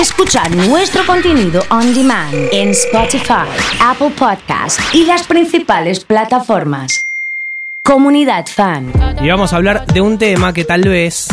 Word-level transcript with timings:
Escuchar 0.00 0.54
nuestro 0.54 1.06
contenido 1.06 1.62
on 1.70 1.94
demand 1.94 2.34
en 2.52 2.68
Spotify, 2.68 3.48
Apple 3.80 4.10
Podcast 4.10 4.78
y 4.92 5.06
las 5.06 5.26
principales 5.26 6.04
plataformas. 6.04 7.06
Comunidad 7.82 8.44
Fan. 8.46 8.92
Y 9.22 9.28
vamos 9.30 9.54
a 9.54 9.56
hablar 9.56 9.86
de 9.86 10.02
un 10.02 10.18
tema 10.18 10.52
que 10.52 10.64
tal 10.64 10.82
vez 10.82 11.28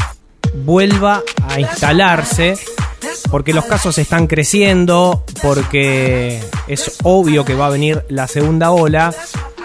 vuelva 0.55 1.21
a 1.49 1.59
instalarse 1.59 2.57
porque 3.29 3.53
los 3.53 3.65
casos 3.65 3.97
están 3.97 4.27
creciendo, 4.27 5.25
porque 5.41 6.41
es 6.67 6.99
obvio 7.03 7.43
que 7.43 7.55
va 7.55 7.65
a 7.65 7.69
venir 7.69 8.05
la 8.07 8.27
segunda 8.27 8.71
ola 8.71 9.13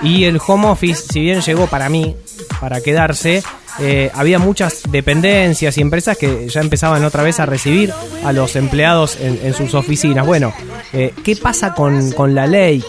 y 0.03 0.25
el 0.25 0.41
home 0.45 0.67
office, 0.67 1.05
si 1.13 1.21
bien 1.21 1.41
llegó 1.41 1.69
para 1.69 1.89
mí, 1.89 2.17
para 2.61 2.81
quedarse, 2.81 3.45
eh, 3.81 4.11
había 4.15 4.39
muchas 4.39 4.83
dependencias 4.91 5.79
y 5.79 5.81
empresas 5.81 6.17
que 6.17 6.49
ya 6.49 6.61
empezaban 6.61 7.05
otra 7.05 7.23
vez 7.23 7.41
a 7.41 7.47
recibir 7.47 7.93
a 8.25 8.33
los 8.33 8.57
empleados 8.57 9.19
en, 9.21 9.55
sus 9.55 9.75
oficinas. 9.75 10.27
Bueno, 10.27 10.53
eh, 10.93 11.13
¿qué 11.25 11.37
pasa 11.37 11.75
con, 11.75 12.13
con 12.13 12.35
la 12.35 12.47
ley? 12.47 12.83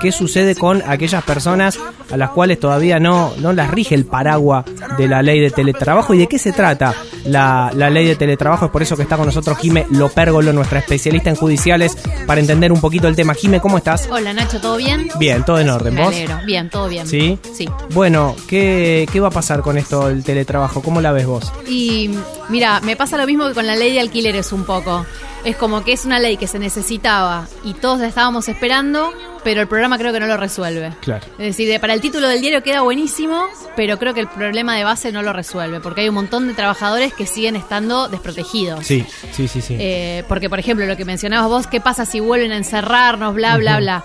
Qué 0.00 0.12
sucede 0.12 0.54
con 0.54 0.82
aquellas 0.86 1.24
personas 1.24 1.78
a 2.10 2.16
las 2.16 2.30
cuales 2.30 2.60
todavía 2.60 3.00
no, 3.00 3.32
no 3.38 3.52
las 3.52 3.70
rige 3.70 3.94
el 3.94 4.04
paraguas 4.04 4.64
de 4.96 5.08
la 5.08 5.22
ley 5.22 5.40
de 5.40 5.50
teletrabajo 5.50 6.14
y 6.14 6.18
de 6.18 6.26
qué 6.28 6.38
se 6.38 6.52
trata 6.52 6.94
la, 7.24 7.70
ley 7.72 8.06
de 8.06 8.16
teletrabajo. 8.16 8.66
Es 8.66 8.70
por 8.70 8.82
eso 8.82 8.96
que 8.96 9.02
está 9.02 9.16
con 9.16 9.26
nosotros 9.26 9.58
Jime 9.58 9.86
Lopérgolo, 9.90 10.52
nuestra 10.52 10.78
especialista 10.78 11.30
en 11.30 11.36
judiciales, 11.36 11.96
para 12.26 12.40
entender 12.40 12.72
un 12.72 12.80
poquito 12.80 13.08
el 13.08 13.16
tema. 13.16 13.34
Jime, 13.34 13.60
¿cómo 13.60 13.78
estás? 13.78 14.08
Hola 14.10 14.32
Nacho, 14.32 14.60
¿todo 14.60 14.76
bien? 14.76 15.08
Bien, 15.18 15.44
todo 15.44 15.58
en 15.58 15.68
orden. 15.68 15.96
¿Vos? 15.96 16.14
Bien, 16.44 16.70
todo 16.70 16.88
bien. 16.88 17.06
¿Sí? 17.06 17.38
Sí. 17.52 17.68
Bueno, 17.92 18.36
¿qué, 18.48 19.08
¿qué 19.12 19.20
va 19.20 19.28
a 19.28 19.32
pasar 19.32 19.62
con 19.62 19.76
esto 19.78 20.08
del 20.08 20.24
teletrabajo? 20.24 20.82
¿Cómo 20.82 21.00
la 21.00 21.12
ves 21.12 21.26
vos? 21.26 21.52
Y 21.68 22.10
mira, 22.48 22.80
me 22.80 22.96
pasa 22.96 23.16
lo 23.16 23.26
mismo 23.26 23.46
que 23.48 23.54
con 23.54 23.66
la 23.66 23.76
ley 23.76 23.92
de 23.92 24.00
alquileres 24.00 24.52
un 24.52 24.64
poco. 24.64 25.04
Es 25.44 25.56
como 25.56 25.84
que 25.84 25.92
es 25.92 26.04
una 26.04 26.18
ley 26.18 26.36
que 26.36 26.48
se 26.48 26.58
necesitaba 26.58 27.46
y 27.62 27.74
todos 27.74 28.00
la 28.00 28.08
estábamos 28.08 28.48
esperando 28.48 29.12
pero 29.46 29.60
el 29.60 29.68
programa 29.68 29.96
creo 29.96 30.12
que 30.12 30.18
no 30.18 30.26
lo 30.26 30.36
resuelve. 30.36 30.92
Claro. 31.02 31.24
Es 31.38 31.56
decir, 31.56 31.80
para 31.80 31.94
el 31.94 32.00
título 32.00 32.26
del 32.28 32.40
diario 32.40 32.64
queda 32.64 32.80
buenísimo, 32.80 33.44
pero 33.76 33.96
creo 33.96 34.12
que 34.12 34.18
el 34.18 34.26
problema 34.26 34.74
de 34.74 34.82
base 34.82 35.12
no 35.12 35.22
lo 35.22 35.32
resuelve, 35.32 35.78
porque 35.78 36.00
hay 36.00 36.08
un 36.08 36.16
montón 36.16 36.48
de 36.48 36.54
trabajadores 36.54 37.14
que 37.14 37.26
siguen 37.26 37.54
estando 37.54 38.08
desprotegidos. 38.08 38.84
Sí, 38.84 39.06
sí, 39.30 39.46
sí, 39.46 39.60
sí. 39.60 39.76
Eh, 39.78 40.24
porque, 40.26 40.50
por 40.50 40.58
ejemplo, 40.58 40.84
lo 40.84 40.96
que 40.96 41.04
mencionabas 41.04 41.48
vos, 41.48 41.66
¿qué 41.68 41.80
pasa 41.80 42.04
si 42.04 42.18
vuelven 42.18 42.50
a 42.50 42.56
encerrarnos, 42.56 43.36
bla, 43.36 43.56
bla, 43.56 43.78
bla? 43.78 44.04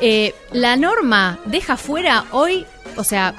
Eh, 0.00 0.34
la 0.52 0.76
norma 0.76 1.38
deja 1.44 1.76
fuera 1.76 2.24
hoy, 2.30 2.64
o 2.96 3.04
sea, 3.04 3.34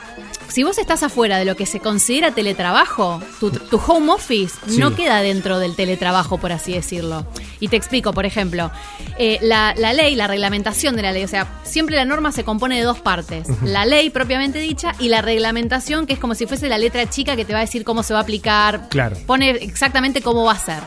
si 0.49 0.63
vos 0.63 0.77
estás 0.77 1.03
afuera 1.03 1.37
de 1.37 1.45
lo 1.45 1.55
que 1.55 1.65
se 1.65 1.79
considera 1.79 2.31
teletrabajo, 2.31 3.21
tu, 3.39 3.51
home 3.87 4.11
office 4.11 4.55
no 4.77 4.95
queda 4.95 5.21
dentro 5.21 5.59
del 5.59 5.75
teletrabajo, 5.75 6.37
por 6.37 6.51
así 6.51 6.73
decirlo. 6.73 7.25
Y 7.59 7.67
te 7.67 7.77
explico, 7.77 8.13
por 8.13 8.25
ejemplo, 8.25 8.71
eh, 9.17 9.37
la, 9.41 9.73
ley, 9.73 10.15
la 10.15 10.27
reglamentación 10.27 10.95
de 10.95 11.03
la 11.03 11.11
ley, 11.11 11.23
o 11.23 11.27
sea, 11.27 11.47
siempre 11.63 11.95
la 11.95 12.05
norma 12.05 12.31
se 12.31 12.43
compone 12.43 12.77
de 12.77 12.83
dos 12.83 12.99
partes. 12.99 13.47
La 13.63 13.85
ley 13.85 14.09
propiamente 14.09 14.59
dicha 14.59 14.93
y 14.99 15.09
la 15.09 15.21
reglamentación, 15.21 16.05
que 16.05 16.13
es 16.13 16.19
como 16.19 16.35
si 16.35 16.45
fuese 16.45 16.67
la 16.67 16.77
letra 16.77 17.09
chica 17.09 17.35
que 17.35 17.45
te 17.45 17.53
va 17.53 17.59
a 17.59 17.63
decir 17.63 17.83
cómo 17.83 18.03
se 18.03 18.13
va 18.13 18.19
a 18.19 18.23
aplicar. 18.23 18.89
Claro. 18.89 19.17
Pone 19.25 19.51
exactamente 19.51 20.21
cómo 20.21 20.43
va 20.45 20.53
a 20.53 20.59
ser. 20.59 20.83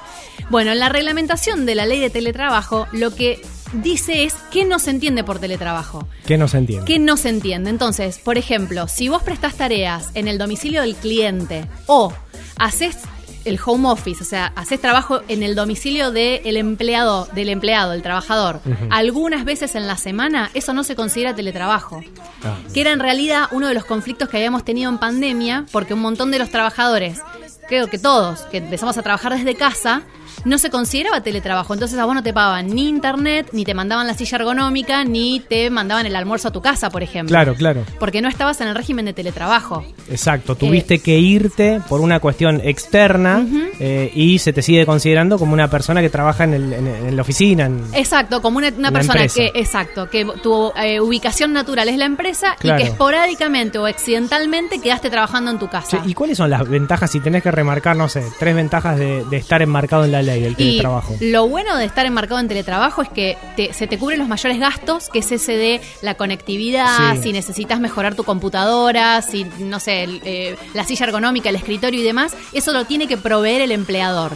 Bueno, 0.51 0.73
en 0.73 0.79
la 0.79 0.89
reglamentación 0.89 1.67
de 1.67 1.75
la 1.75 1.87
ley 1.87 2.01
de 2.01 2.11
teletrabajo, 2.11 2.87
lo 2.93 3.15
que 3.15 3.41
dice 3.73 4.25
es 4.25 4.35
qué 4.51 4.65
no 4.65 4.79
se 4.79 4.91
entiende 4.91 5.25
por 5.25 5.39
teletrabajo. 5.39 6.07
¿Qué 6.27 6.39
no 6.39 6.49
se 6.49 6.59
entiende? 6.59 6.85
¿Qué 6.85 6.99
no 6.99 7.17
se 7.17 7.29
entiende? 7.29 7.71
Entonces, 7.71 8.19
por 8.19 8.39
ejemplo, 8.39 8.89
si 8.89 9.09
vos 9.09 9.23
prestás 9.23 9.55
tareas 9.55 10.11
en 10.15 10.29
el 10.29 10.39
domicilio 10.39 10.83
del 10.83 10.95
cliente 10.97 11.67
o 11.87 12.13
haces 12.57 12.97
el 13.45 13.59
home 13.65 13.89
office, 13.89 14.23
o 14.23 14.27
sea, 14.27 14.53
haces 14.55 14.81
trabajo 14.81 15.21
en 15.29 15.43
el 15.43 15.55
domicilio 15.55 16.11
del 16.13 16.57
empleado, 16.57 17.29
del 17.35 17.49
empleado, 17.49 17.93
el 17.93 18.03
trabajador, 18.03 18.61
algunas 18.91 19.45
veces 19.45 19.75
en 19.75 19.87
la 19.87 19.97
semana, 19.97 20.51
eso 20.55 20.73
no 20.73 20.85
se 20.85 20.95
considera 20.95 21.35
teletrabajo. 21.35 22.03
Ah. 22.45 22.57
Que 22.73 22.83
era 22.83 22.93
en 22.93 23.01
realidad 23.01 23.47
uno 23.51 23.69
de 23.69 23.75
los 23.75 23.85
conflictos 23.85 24.29
que 24.29 24.37
habíamos 24.37 24.65
tenido 24.65 24.91
en 24.91 24.99
pandemia, 24.99 25.67
porque 25.73 25.95
un 25.95 26.01
montón 26.01 26.31
de 26.31 26.39
los 26.39 26.51
trabajadores, 26.51 27.21
creo 27.69 27.89
que 27.89 27.99
todos, 27.99 28.43
que 28.43 28.59
empezamos 28.59 28.97
a 28.97 29.03
trabajar 29.03 29.37
desde 29.37 29.55
casa, 29.55 30.03
no 30.45 30.59
se 30.59 30.71
consideraba 30.71 31.23
teletrabajo. 31.23 31.75
Entonces 31.75 31.99
a 31.99 32.05
vos 32.05 32.15
no 32.15 32.23
te 32.23 32.33
pagaban 32.33 32.69
ni 32.69 32.89
internet, 32.89 33.49
ni 33.53 33.65
te 33.65 33.75
mandaban 33.75 34.07
la 34.07 34.15
silla 34.15 34.39
ergonómica, 34.39 35.05
ni 35.05 35.41
te 35.41 35.71
mandaban 35.71 36.07
el 36.07 36.17
almuerzo 36.17 36.49
a 36.49 36.51
tu 36.51 36.61
casa, 36.61 36.91
por 36.91 37.03
ejemplo. 37.03 37.33
Claro, 37.33 37.55
claro. 37.55 37.85
Porque 37.99 38.21
no 38.21 38.29
estabas 38.29 38.61
en 38.61 38.69
el 38.69 38.75
régimen 38.75 39.05
de 39.05 39.13
teletrabajo. 39.13 39.85
Exacto, 40.11 40.55
tuviste 40.57 41.01
que 41.01 41.19
irte 41.19 41.81
por 41.89 42.01
una 42.01 42.21
cuestión 42.21 42.61
externa 42.63 43.47
eh, 43.79 44.11
y 44.15 44.39
se 44.39 44.53
te 44.53 44.63
sigue 44.63 44.85
considerando 44.87 45.39
como 45.39 45.53
una 45.53 45.69
persona 45.69 46.01
que 46.01 46.11
trabaja 46.11 46.45
en, 46.45 47.17
la 47.17 47.23
oficina. 47.23 47.71
exacto, 47.95 48.41
como 48.43 48.59
una, 48.59 48.71
persona 48.91 49.27
que, 49.29 49.53
exacto, 49.55 50.09
que 50.09 50.27
tu 50.43 50.73
eh, 50.77 51.01
ubicación 51.01 51.53
natural 51.53 51.89
es 51.89 51.97
la 51.97 52.07
empresa 52.07 52.57
y 52.63 52.69
que 52.77 52.83
esporádicamente 52.85 53.79
o 53.79 53.87
accidentalmente 53.87 54.81
quedaste 54.81 55.11
trabajando 55.11 55.51
en 55.51 55.59
tu 55.59 55.69
casa. 55.69 56.03
¿Y 56.05 56.15
cuáles 56.15 56.39
son 56.39 56.51
las 56.51 56.69
ventajas, 56.69 57.11
si 57.11 57.21
tenés 57.21 57.43
que 57.43 57.51
remarcar, 57.51 57.97
no 57.97 58.09
sé, 58.09 58.25
tres 58.39 58.55
ventajas 58.55 58.99
de, 58.99 59.25
de 59.25 59.37
estar 59.37 59.63
enmarcado 59.63 60.05
en 60.05 60.13
la 60.13 60.23
ley? 60.23 60.32
Del 60.41 60.57
teletrabajo. 60.57 61.17
lo 61.21 61.49
bueno 61.49 61.77
de 61.77 61.85
estar 61.85 62.07
enmarcado 62.07 62.41
en 62.41 62.49
teletrabajo 62.49 63.03
es 63.03 63.09
que 63.09 63.37
se 63.73 63.87
te 63.87 63.99
cubren 63.99 64.19
los 64.19 64.29
mayores 64.29 64.59
gastos, 64.59 65.09
que 65.11 65.21
es 65.21 65.33
ese 65.33 65.57
de 65.57 65.81
la 66.03 66.15
conectividad, 66.15 67.21
si 67.23 67.33
necesitas 67.33 67.81
mejorar 67.81 68.15
tu 68.15 68.25
computadora, 68.25 69.23
si, 69.23 69.45
no 69.59 69.81
sé, 69.81 70.07
eh, 70.25 70.57
la 70.75 70.85
silla 70.85 71.07
ergonómica, 71.07 71.49
el 71.49 71.57
escritorio 71.57 72.01
y 72.01 72.05
demás, 72.05 72.35
eso 72.53 72.73
lo 72.73 72.85
tiene 72.85 73.07
que 73.07 73.17
proveer 73.17 73.63
el 73.63 73.73
empleador. 73.73 74.33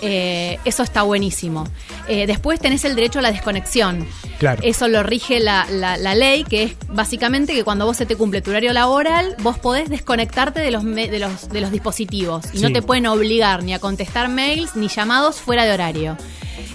Eh, 0.00 0.58
eso 0.64 0.82
está 0.82 1.02
buenísimo. 1.02 1.64
Eh, 2.08 2.26
después 2.26 2.60
tenés 2.60 2.84
el 2.84 2.94
derecho 2.94 3.18
a 3.18 3.22
la 3.22 3.32
desconexión. 3.32 4.06
Claro. 4.44 4.60
Eso 4.62 4.88
lo 4.88 5.02
rige 5.02 5.40
la, 5.40 5.64
ley, 5.96 6.44
que 6.44 6.64
es 6.64 6.76
básicamente 6.88 7.54
que 7.54 7.64
cuando 7.64 7.86
vos 7.86 7.96
se 7.96 8.04
te 8.04 8.14
cumple 8.14 8.42
tu 8.42 8.50
horario 8.50 8.74
laboral, 8.74 9.36
vos 9.38 9.58
podés 9.58 9.88
desconectarte 9.88 10.60
de 10.60 10.70
los, 10.70 10.84
de 10.84 11.18
los, 11.18 11.48
de 11.48 11.62
los 11.62 11.70
dispositivos. 11.70 12.44
Y 12.52 12.58
no 12.58 12.70
te 12.70 12.82
pueden 12.82 13.06
obligar 13.06 13.62
ni 13.62 13.72
a 13.72 13.78
contestar 13.78 14.28
mails 14.28 14.76
ni 14.76 14.88
llamados 14.88 15.36
fuera 15.36 15.64
de 15.64 15.72
horario. 15.72 16.18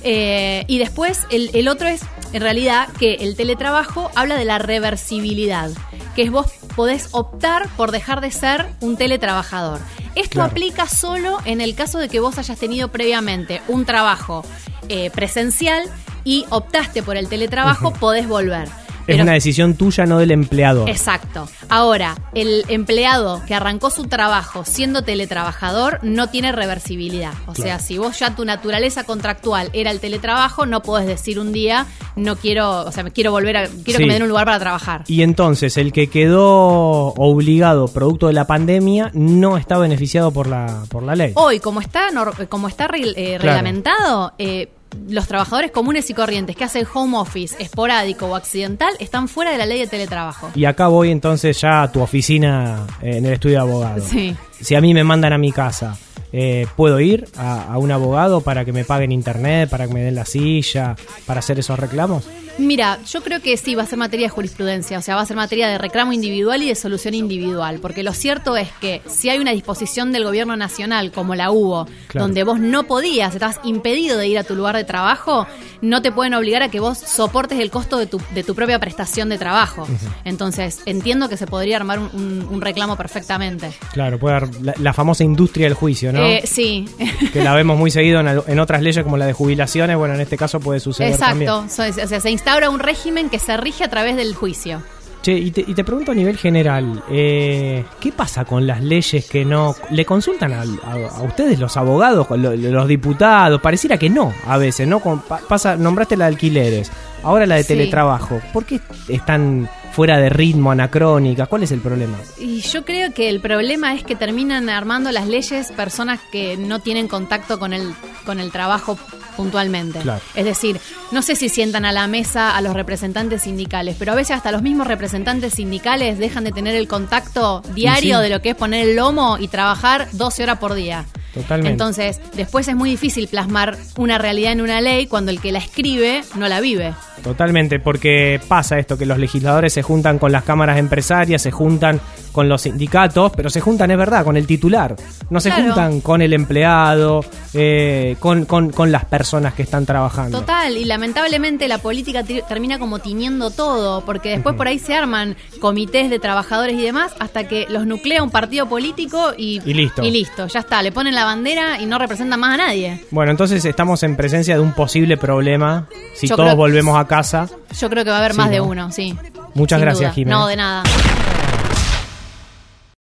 Eh, 0.01 0.63
y 0.65 0.79
después 0.79 1.27
el, 1.29 1.67
otro 1.67 1.87
es, 1.87 2.01
en 2.33 2.41
realidad, 2.41 2.89
que 2.97 3.13
el 3.19 3.35
teletrabajo 3.35 4.09
habla 4.15 4.35
de 4.35 4.45
la 4.45 4.57
reversibilidad, 4.57 5.69
que 6.15 6.23
es 6.23 6.31
vos 6.31 6.47
podés 6.75 7.09
optar 7.11 7.69
por 7.77 7.91
dejar 7.91 8.19
de 8.19 8.31
ser 8.31 8.65
un 8.81 8.97
teletrabajador. 8.97 9.79
Esto 10.15 10.41
aplica 10.41 10.87
solo 10.87 11.37
en 11.45 11.61
el 11.61 11.75
caso 11.75 11.99
de 11.99 12.09
que 12.09 12.19
vos 12.19 12.39
hayas 12.39 12.57
tenido 12.57 12.87
previamente 12.87 13.61
un 13.67 13.85
trabajo 13.85 14.43
eh, 14.87 15.11
presencial 15.11 15.83
y 16.23 16.45
optaste 16.49 17.03
por 17.03 17.17
el 17.17 17.27
teletrabajo, 17.27 17.93
podés 17.93 18.27
volver 18.27 18.69
es 19.15 19.21
una 19.21 19.33
decisión 19.33 19.73
tuya, 19.73 20.05
no 20.05 20.19
del 20.19 20.31
empleador. 20.31 20.89
Exacto. 20.89 21.49
Ahora, 21.67 22.15
el 22.33 22.63
empleado 22.67 23.41
que 23.47 23.55
arrancó 23.55 23.89
su 23.89 24.05
trabajo 24.05 24.63
siendo 24.65 25.03
teletrabajador 25.03 25.99
no 26.03 26.29
tiene 26.29 26.51
reversibilidad. 26.51 27.33
O 27.47 27.55
sea, 27.55 27.79
si 27.79 27.97
vos 27.97 28.19
ya 28.19 28.35
tu 28.35 28.45
naturaleza 28.45 29.03
contractual 29.03 29.69
era 29.73 29.91
el 29.91 29.99
teletrabajo, 29.99 30.65
no 30.65 30.81
podés 30.81 31.07
decir 31.07 31.39
un 31.39 31.51
día, 31.51 31.87
no 32.15 32.35
quiero, 32.35 32.81
o 32.81 32.91
sea, 32.91 33.03
quiero 33.05 33.31
volver 33.31 33.57
a, 33.57 33.67
quiero 33.67 33.99
que 33.99 34.05
me 34.05 34.13
den 34.13 34.23
un 34.23 34.29
lugar 34.29 34.45
para 34.45 34.59
trabajar. 34.59 35.03
Y 35.07 35.23
entonces, 35.23 35.77
el 35.77 35.91
que 35.91 36.09
quedó 36.09 37.13
obligado 37.15 37.87
producto 37.87 38.27
de 38.27 38.33
la 38.33 38.47
pandemia 38.47 39.11
no 39.13 39.57
está 39.57 39.77
beneficiado 39.77 40.31
por 40.31 40.47
la, 40.47 40.83
por 40.89 41.03
la 41.03 41.15
ley. 41.15 41.31
Hoy, 41.35 41.59
como 41.59 41.81
está, 41.81 42.07
como 42.47 42.67
está 42.67 42.89
eh, 42.95 43.37
reglamentado, 43.39 44.33
eh, 44.37 44.69
los 45.07 45.27
trabajadores 45.27 45.71
comunes 45.71 46.09
y 46.09 46.13
corrientes 46.13 46.55
que 46.55 46.63
hacen 46.63 46.85
home 46.91 47.17
office 47.17 47.55
esporádico 47.59 48.27
o 48.27 48.35
accidental 48.35 48.93
están 48.99 49.27
fuera 49.27 49.51
de 49.51 49.57
la 49.57 49.65
ley 49.65 49.79
de 49.79 49.87
teletrabajo. 49.87 50.51
Y 50.55 50.65
acá 50.65 50.87
voy 50.87 51.11
entonces 51.11 51.59
ya 51.61 51.83
a 51.83 51.91
tu 51.91 52.01
oficina 52.01 52.85
eh, 53.01 53.17
en 53.17 53.25
el 53.25 53.33
estudio 53.33 53.57
de 53.57 53.61
abogado. 53.61 54.01
Sí. 54.07 54.35
Si 54.59 54.75
a 54.75 54.81
mí 54.81 54.93
me 54.93 55.03
mandan 55.03 55.33
a 55.33 55.37
mi 55.37 55.51
casa, 55.51 55.97
eh, 56.31 56.67
¿puedo 56.75 56.99
ir 56.99 57.27
a, 57.37 57.73
a 57.73 57.77
un 57.77 57.91
abogado 57.91 58.41
para 58.41 58.65
que 58.65 58.73
me 58.73 58.85
paguen 58.85 59.11
internet, 59.11 59.69
para 59.69 59.87
que 59.87 59.93
me 59.93 60.01
den 60.01 60.15
la 60.15 60.25
silla, 60.25 60.95
para 61.25 61.39
hacer 61.39 61.59
esos 61.59 61.79
reclamos? 61.79 62.27
Mira, 62.59 62.99
yo 63.09 63.23
creo 63.23 63.41
que 63.41 63.55
sí 63.55 63.73
va 63.73 63.83
a 63.83 63.85
ser 63.85 63.97
materia 63.97 64.27
de 64.27 64.29
jurisprudencia, 64.29 64.99
o 64.99 65.01
sea, 65.01 65.15
va 65.15 65.21
a 65.21 65.25
ser 65.25 65.37
materia 65.37 65.69
de 65.69 65.77
reclamo 65.77 66.11
individual 66.11 66.61
y 66.61 66.67
de 66.67 66.75
solución 66.75 67.13
individual, 67.13 67.79
porque 67.81 68.03
lo 68.03 68.11
cierto 68.11 68.57
es 68.57 68.69
que 68.81 69.01
si 69.07 69.29
hay 69.29 69.39
una 69.39 69.51
disposición 69.51 70.11
del 70.11 70.25
gobierno 70.25 70.57
nacional, 70.57 71.13
como 71.13 71.35
la 71.35 71.51
hubo, 71.51 71.87
donde 72.13 72.43
vos 72.43 72.59
no 72.59 72.83
podías, 72.83 73.33
estás 73.33 73.61
impedido 73.63 74.17
de 74.17 74.27
ir 74.27 74.37
a 74.37 74.43
tu 74.43 74.55
lugar 74.55 74.75
de 74.75 74.83
trabajo, 74.83 75.47
no 75.81 76.01
te 76.01 76.11
pueden 76.11 76.33
obligar 76.33 76.61
a 76.61 76.69
que 76.69 76.79
vos 76.79 76.97
soportes 76.97 77.59
el 77.59 77.71
costo 77.71 77.97
de 77.97 78.05
tu, 78.05 78.21
de 78.33 78.43
tu 78.43 78.55
propia 78.55 78.79
prestación 78.79 79.29
de 79.29 79.37
trabajo. 79.37 79.87
Entonces, 80.25 80.81
entiendo 80.85 81.29
que 81.29 81.37
se 81.37 81.47
podría 81.47 81.77
armar 81.77 81.99
un, 81.99 82.59
reclamo 82.59 82.97
perfectamente. 82.97 83.71
Claro, 83.93 84.19
puede 84.19 84.35
haber 84.35 84.79
la, 84.79 84.93
famosa 84.93 85.23
industria 85.23 85.65
del 85.67 85.75
juicio, 85.75 86.11
¿no? 86.11 86.25
Eh, 86.25 86.41
sí. 86.45 86.85
Que 87.33 87.43
la 87.43 87.53
vemos 87.53 87.77
muy 87.77 87.91
seguido 87.91 88.19
en, 88.19 88.59
otras 88.59 88.81
leyes 88.81 89.03
como 89.03 89.17
la 89.17 89.25
de 89.25 89.33
jubilaciones, 89.33 89.95
bueno, 89.95 90.15
en 90.15 90.21
este 90.21 90.37
caso 90.37 90.59
puede 90.59 90.79
suceder 90.79 91.13
Exacto, 91.13 91.59
o 91.59 91.69
sea, 91.69 92.19
se 92.19 92.31
instala 92.31 92.69
un 92.69 92.79
régimen 92.79 93.29
que 93.29 93.39
se 93.39 93.55
rige 93.55 93.83
a 93.83 93.89
través 93.89 94.15
del 94.15 94.35
juicio. 94.35 94.81
Che, 95.21 95.33
y 95.33 95.51
te, 95.51 95.61
y 95.67 95.73
te 95.73 95.83
pregunto 95.83 96.13
a 96.13 96.15
nivel 96.15 96.37
general, 96.37 97.03
eh, 97.11 97.83
¿qué 97.99 98.13
pasa 98.13 98.45
con 98.45 98.65
las 98.65 98.81
leyes 98.81 99.25
que 99.29 99.43
no... 99.43 99.75
¿Le 99.91 100.05
consultan 100.05 100.53
a, 100.53 100.61
a- 100.61 101.17
a 101.17 101.21
ustedes 101.23 101.59
los 101.59 101.75
abogados, 101.75 102.25
los 102.31 102.87
diputados? 102.87 103.59
Pareciera 103.59 103.97
que 103.97 104.09
no, 104.09 104.33
a 104.47 104.57
veces, 104.57 104.87
¿no? 104.87 105.01
Con- 105.01 105.19
pa- 105.19 105.41
pasa, 105.45 105.75
nombraste 105.75 106.15
la 106.15 106.25
de 106.25 106.29
alquileres, 106.35 106.89
ahora 107.21 107.45
la 107.45 107.55
de 107.55 107.63
Sí. 107.63 107.67
teletrabajo. 107.69 108.39
¿Por 108.53 108.63
qué 108.63 108.79
están 109.09 109.69
fuera 109.91 110.17
de 110.19 110.29
ritmo, 110.29 110.71
anacrónicas? 110.71 111.49
¿Cuál 111.49 111.63
es 111.63 111.71
el 111.73 111.81
problema? 111.81 112.15
Y 112.39 112.61
yo 112.61 112.85
creo 112.85 113.13
que 113.13 113.27
el 113.27 113.41
problema 113.41 113.93
es 113.95 114.03
que 114.05 114.15
terminan 114.15 114.69
armando 114.69 115.11
las 115.11 115.27
leyes 115.27 115.73
personas 115.73 116.21
que 116.31 116.55
no 116.55 116.79
tienen 116.79 117.09
contacto 117.09 117.59
con 117.59 117.73
el, 117.73 117.93
con 118.25 118.39
el 118.39 118.51
trabajo 118.53 118.97
puntualmente. 119.39 119.99
Claro. 119.99 120.21
Es 120.35 120.43
decir, 120.43 120.81
no 121.11 121.21
sé 121.21 121.37
si 121.37 121.47
sientan 121.47 121.85
a 121.85 121.93
la 121.93 122.07
mesa 122.07 122.57
a 122.57 122.61
los 122.61 122.73
representantes 122.73 123.43
sindicales, 123.43 123.95
pero 123.97 124.11
a 124.11 124.15
veces 124.15 124.35
hasta 124.35 124.51
los 124.51 124.61
mismos 124.61 124.85
representantes 124.85 125.53
sindicales 125.53 126.19
dejan 126.19 126.43
de 126.43 126.51
tener 126.51 126.75
el 126.75 126.89
contacto 126.89 127.61
diario 127.73 128.17
sí. 128.17 128.23
de 128.23 128.29
lo 128.29 128.41
que 128.41 128.49
es 128.49 128.55
poner 128.55 128.89
el 128.89 128.97
lomo 128.97 129.37
y 129.39 129.47
trabajar 129.47 130.09
12 130.11 130.43
horas 130.43 130.59
por 130.59 130.73
día. 130.73 131.05
Totalmente. 131.33 131.71
Entonces, 131.71 132.19
después 132.35 132.67
es 132.67 132.75
muy 132.75 132.89
difícil 132.89 133.29
plasmar 133.29 133.77
una 133.95 134.17
realidad 134.17 134.51
en 134.51 134.59
una 134.59 134.81
ley 134.81 135.07
cuando 135.07 135.31
el 135.31 135.39
que 135.39 135.53
la 135.53 135.59
escribe 135.59 136.21
no 136.35 136.49
la 136.49 136.59
vive. 136.59 136.93
Totalmente, 137.23 137.79
porque 137.79 138.41
pasa 138.45 138.77
esto, 138.77 138.97
que 138.97 139.05
los 139.05 139.19
legisladores 139.19 139.71
se 139.71 139.83
juntan 139.83 140.19
con 140.19 140.33
las 140.33 140.43
cámaras 140.43 140.79
empresarias, 140.79 141.41
se 141.41 141.51
juntan 141.51 142.01
con 142.39 142.47
los 142.47 142.61
sindicatos, 142.61 143.33
pero 143.35 143.49
se 143.49 143.59
juntan, 143.59 143.91
es 143.91 143.97
verdad, 143.97 144.23
con 144.23 144.37
el 144.37 144.47
titular. 144.47 144.95
No 145.29 145.41
se 145.41 145.49
Claro. 145.49 145.65
juntan 145.65 145.99
con 145.99 146.21
el 146.21 146.31
empleado, 146.31 147.19
eh, 147.53 148.15
con, 148.21 148.45
con- 148.45 148.69
con 148.71 148.93
las 148.93 149.03
personas 149.03 149.53
que 149.55 149.63
están 149.63 149.85
trabajando. 149.85 150.39
Total, 150.39 150.77
y 150.77 150.85
lamentablemente 150.85 151.67
la 151.67 151.79
política 151.79 152.23
ti- 152.23 152.41
termina 152.47 152.79
como 152.79 152.99
tiñendo 152.99 153.49
todo, 153.51 154.05
porque 154.05 154.29
después 154.29 154.55
por 154.55 154.69
ahí 154.69 154.79
se 154.79 154.95
arman 154.95 155.35
comités 155.59 156.09
de 156.09 156.17
trabajadores 156.17 156.75
y 156.77 156.81
demás, 156.81 157.11
hasta 157.19 157.45
que 157.45 157.65
los 157.69 157.85
nuclea 157.85 158.23
un 158.23 158.29
partido 158.29 158.67
político 158.69 159.33
y, 159.37 159.61
Y 159.69 159.73
listo. 159.73 160.01
Y 160.01 160.11
listo, 160.11 160.47
ya 160.47 160.61
está, 160.61 160.81
le 160.81 160.93
ponen 160.93 161.15
la 161.15 161.25
bandera 161.25 161.81
y 161.81 161.87
no 161.87 161.97
representan 161.99 162.39
más 162.39 162.53
a 162.53 162.57
nadie. 162.67 163.03
Bueno, 163.11 163.31
entonces 163.31 163.65
estamos 163.65 164.01
en 164.03 164.15
presencia 164.15 164.55
de 164.55 164.61
un 164.61 164.71
posible 164.71 165.17
problema 165.17 165.89
si 166.15 166.27
Yo 166.27 166.37
todos 166.37 166.55
volvemos 166.55 166.97
a 166.97 167.05
casa. 167.05 167.49
Yo 167.77 167.89
creo 167.89 168.05
que 168.05 168.11
va 168.11 168.15
a 168.15 168.19
haber 168.19 168.31
Sí, 168.31 168.37
más 168.37 168.49
de 168.49 168.57
¿no? 168.59 168.63
uno, 168.63 168.91
sí. 168.93 169.13
Muchas 169.55 169.77
Sin 169.79 169.85
gracias, 169.85 170.09
duda. 170.11 170.13
Jimena. 170.13 170.37
No, 170.37 170.47
de 170.47 170.55
nada. 170.55 170.83